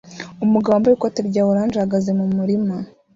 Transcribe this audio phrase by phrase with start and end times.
[0.45, 2.75] Umugabo wambaye ikoti rya orange ahagaze mumurima